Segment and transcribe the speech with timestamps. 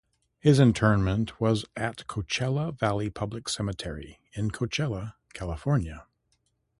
[0.39, 6.07] His interment was at Coachella Valley Public Cemetery in Coachella, California.